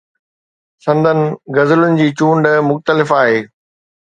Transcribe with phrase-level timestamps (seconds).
[0.85, 1.19] سندن
[1.57, 3.39] غزلن جي چونڊ مختلف آهي.